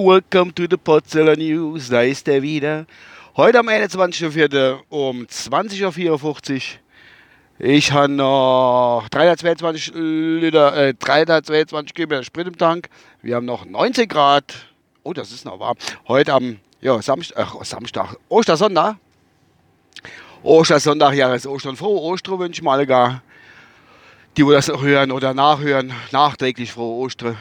[0.00, 2.86] Welcome to the Potsdamer News, da ist er wieder.
[3.36, 4.78] Heute am 21.04.
[4.88, 6.60] um 20.54 Uhr.
[7.58, 12.88] Ich habe noch 322 Liter, äh, 322 Kilometer Sprit im Tank.
[13.20, 14.54] Wir haben noch 19 Grad.
[15.02, 15.76] Oh, das ist noch warm.
[16.08, 18.96] Heute am ja, Samstag, ach, Samstag, Ostersonntag.
[20.42, 23.22] Ostersonntag, ja, ist Ostern wünsche ich mal gar.
[24.38, 27.36] Die, wo das hören oder nachhören, nachträglich frohe Ostern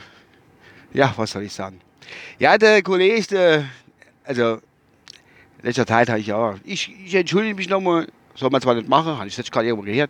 [0.97, 1.79] ja, was soll ich sagen?
[2.39, 3.65] Ja, der Kollege, der,
[4.23, 4.59] also,
[5.61, 9.15] letzter Teil habe ich ja, ich, ich entschuldige mich nochmal, soll man zwar nicht machen,
[9.15, 10.09] habe ich jetzt gerade irgendwo gehört.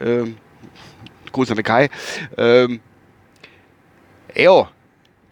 [0.00, 0.36] Ähm,
[1.30, 1.88] Gruß an der Kai.
[2.36, 2.80] Ähm,
[4.34, 4.68] ja,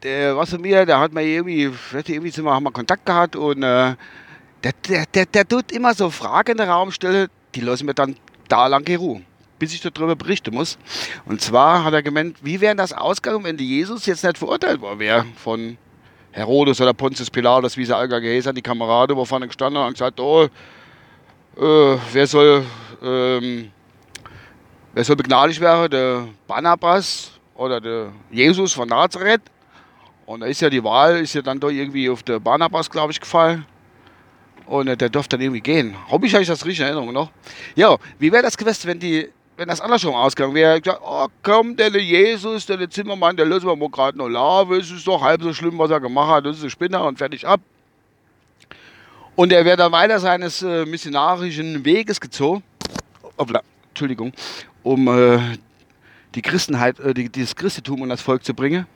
[0.04, 3.34] der, was von mir, der hat mir irgendwie, irgendwie sind wir, haben wir Kontakt gehabt
[3.34, 3.96] und äh,
[4.62, 7.94] der, der, der, der tut immer so Fragen in den Raum stellen, die lassen mir
[7.94, 8.16] dann
[8.48, 9.22] da lang Ruhe
[9.58, 10.78] bis ich darüber berichten muss.
[11.24, 14.98] Und zwar hat er gemeint, wie wäre das ausgegangen, wenn Jesus jetzt nicht verurteilt worden
[14.98, 15.78] wäre von
[16.32, 19.94] Herodes oder Pontius Pilatus, wie sie alle geheißen die Kameraden, wo vorne gestanden haben und
[19.94, 22.64] gesagt, oh, äh, wer soll,
[23.02, 23.70] ähm,
[24.92, 29.40] wer soll begnadigt werden, der Barnabas oder der Jesus von Nazareth?
[30.26, 33.12] Und da ist ja die Wahl, ist ja dann doch irgendwie auf der Barnabas, glaube
[33.12, 33.64] ich, gefallen.
[34.66, 35.96] Und äh, der durfte dann irgendwie gehen.
[36.10, 37.30] Habe ich eigentlich das richtig in Erinnerung noch?
[37.76, 41.76] Ja, wie wäre das gewesen, wenn die wenn das andersrum ausgegangen wäre, gesagt, oh komm,
[41.76, 45.42] der Jesus, der Zimmermann, der lösen wir mal gerade noch Lave, es ist doch halb
[45.42, 47.60] so schlimm, was er gemacht hat, das ist ein Spinner und fertig ab.
[49.34, 52.62] Und er wäre dann weiter seines äh, missionarischen Weges gezogen,
[53.36, 54.32] Obla, Entschuldigung,
[54.82, 55.38] um äh,
[56.34, 58.86] die Christenheit, äh, die, dieses Christentum und das Volk zu bringen.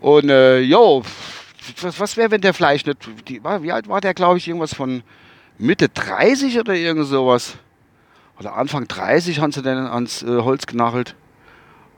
[0.00, 1.02] Und äh, jo,
[1.80, 4.74] was, was wäre, wenn der Fleisch nicht, die, wie alt war der, glaube ich, irgendwas
[4.74, 5.02] von
[5.58, 7.56] Mitte 30 oder irgend sowas?
[8.38, 11.14] Oder Anfang 30 haben sie dann ans äh, Holz genachelt.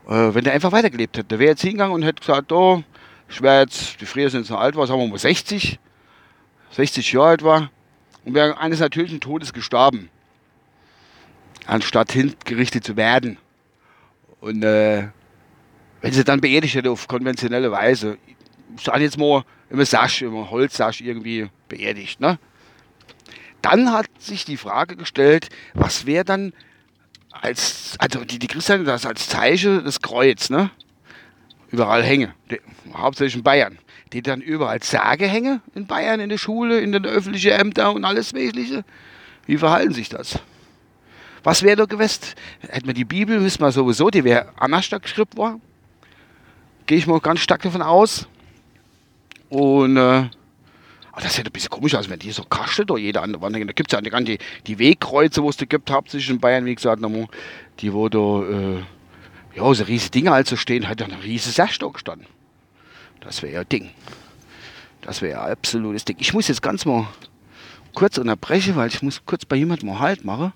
[0.06, 2.82] Äh, wenn der einfach weitergelebt hätte, der wäre jetzt hingegangen und hätte gesagt, oh,
[3.28, 5.78] ich wäre jetzt, die Friere sind so alt war, sagen wir mal 60,
[6.70, 7.70] 60 Jahre alt war
[8.24, 10.10] und wäre eines natürlichen Todes gestorben,
[11.66, 13.38] anstatt hingerichtet zu werden.
[14.41, 15.08] Und äh,
[16.00, 18.18] wenn sie dann beerdigt hätte auf konventionelle Weise,
[18.76, 22.38] ich sage jetzt mal, immer Sasch, immer Holzsasch irgendwie beerdigt, ne?
[23.62, 26.52] Dann hat sich die Frage gestellt, was wäre dann
[27.30, 30.70] als, also die, die Christen das als Zeichen des Kreuz, ne?
[31.70, 32.32] Überall hänge,
[32.94, 33.78] hauptsächlich in Bayern.
[34.12, 38.04] Die dann überall Sage hänge in Bayern, in der Schule, in den öffentlichen Ämtern und
[38.04, 38.84] alles Wesentliche.
[39.46, 40.38] Wie verhalten sich das?
[41.42, 42.22] Was wäre da gewesen?
[42.60, 45.60] Hätten wir die Bibel, wissen wir sowieso, die wäre anders geschrieben worden.
[46.86, 48.28] Gehe ich mal ganz stark davon aus.
[49.48, 50.28] Und äh,
[51.16, 53.66] aber das sieht ein bisschen komisch aus, wenn die so kastet oder jeder andere Wanderung.
[53.66, 56.75] Da gibt es ja die, die Wegkreuze, wo es da gibt, hauptsächlich in Bayern, wie
[56.75, 57.03] gesagt,
[57.81, 58.82] die wo da, äh,
[59.54, 62.27] ja, so riesige Dinge also stehen, hat ja ein riesiges Sachstock gestanden.
[63.21, 63.93] Das wäre ja ein Ding.
[65.00, 66.19] Das wäre ja absolutes Ding.
[66.21, 67.09] Ich muss jetzt ganz mal
[67.94, 70.53] kurz unterbrechen, weil ich muss kurz bei jemandem mal Halt machen.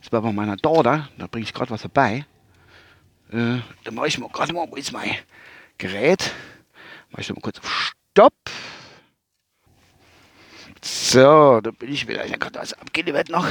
[0.00, 2.26] Das war bei meiner Daughter, da bringe ich gerade was dabei.
[3.30, 5.14] Äh, da mache ich mal gerade mal, wo ist mein
[5.78, 6.32] Gerät?
[7.12, 8.34] Mache ich mal kurz auf Stopp.
[10.82, 12.24] So, da bin ich wieder.
[12.24, 13.48] Ich kann das abgehen, wird noch.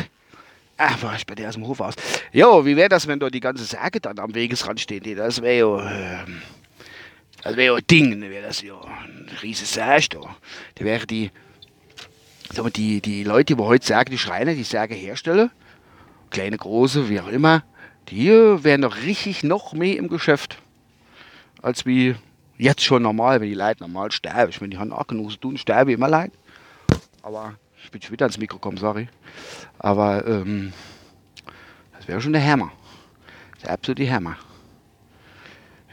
[0.78, 1.94] Ach, war ich bei der aus dem Hof aus.
[2.32, 5.04] Jo, wie wäre das, wenn da die ganze Särge dann am Wegesrand stehen?
[5.16, 6.22] Das wäre ja.
[6.22, 6.26] Äh,
[7.44, 8.80] das wäre ja ein Ding, wäre das ja.
[8.80, 10.36] Ein riesiges Särge da.
[10.78, 11.32] Die wäre die.
[12.52, 15.52] Sagen die, die Leute, die heute Särge, die Schreiner, die Särge herstellen,
[16.32, 17.64] kleine, große, wie auch immer,
[18.10, 20.58] die wären doch richtig noch mehr im Geschäft,
[21.62, 22.16] als wie
[22.58, 24.50] jetzt schon normal, wenn die Leute normal sterben.
[24.50, 26.32] Ich meine, die haben auch genug zu tun, sterbe immer leid.
[27.30, 27.54] Aber
[27.84, 29.08] ich bin schon wieder ins Mikro gekommen, sorry.
[29.78, 30.74] Aber ähm,
[31.96, 32.72] das wäre schon der Hammer.
[33.62, 34.36] Der absolute Hammer.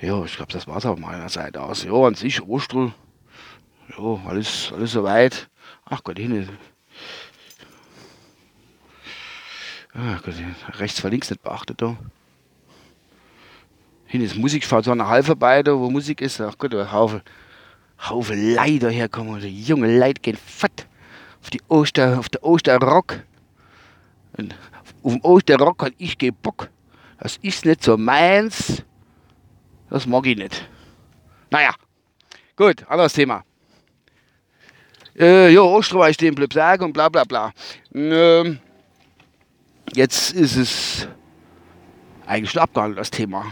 [0.01, 1.85] Ja, ich glaube, das war es auf meiner Seite aus.
[1.85, 2.91] Ja, an sich, Ostro.
[3.99, 5.51] Ja, alles, alles soweit.
[5.85, 6.49] Ach Gott, hin.
[9.93, 10.35] Ach Gott,
[10.79, 11.99] rechts vor links nicht beachtet da.
[14.07, 16.41] Hin ist Musik, ich fahre so eine halbe vorbei, da wo Musik ist.
[16.41, 17.21] Ach Gott, ein Haufen,
[18.09, 19.39] Haufen Leute herkommen.
[19.43, 20.87] Junge Leute gehen fett
[21.47, 23.21] auf, die Oster, auf der Osterrock.
[24.37, 24.55] Und
[25.05, 26.69] auf dem Osterrock hat ich keinen Bock.
[27.21, 28.83] Das ist nicht so meins.
[29.89, 30.69] Das mag ich nicht.
[31.51, 31.73] Naja,
[32.57, 33.45] gut, anderes Thema.
[35.17, 37.53] Äh, ja, Osterweih stehen, bleib sagen und bla bla bla.
[37.95, 38.59] Ähm,
[39.95, 41.09] jetzt ist es
[42.27, 43.47] eigentlich schon abgehandelt, das Thema.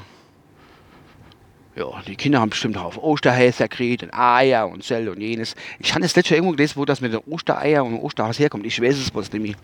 [1.76, 5.56] Ja, die Kinder haben bestimmt auf Osterhäser gekriegt und Eier und Zell und jenes.
[5.80, 8.64] Ich habe das letzte irgendwo gelesen, wo das mit den Ostereier und Osterhas herkommt.
[8.64, 9.58] Ich weiß es bloß nicht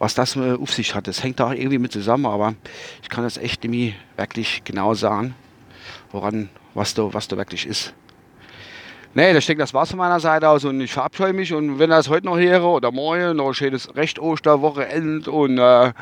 [0.00, 1.06] was das äh, auf sich hat.
[1.06, 2.54] Das hängt da irgendwie mit zusammen, aber
[3.00, 5.36] ich kann das echt nicht wirklich genau sagen,
[6.10, 7.94] woran, was da, was da wirklich ist.
[9.14, 11.90] Nee, ich denke, das war's von meiner Seite aus und ich verabscheue mich und wenn
[11.90, 15.92] das heute noch höre oder morgen, noch schönes Recht Osterwochenende und äh,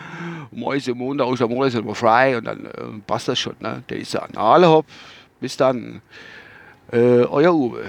[0.53, 2.71] morgen Montag, Ostermontag sind wir frei und dann äh,
[3.07, 3.57] passt das schon.
[3.61, 3.83] Ne?
[3.91, 4.87] Der ist ja alle hopp.
[5.41, 6.03] Bis dann.
[6.93, 7.85] Äh, euer Uwe.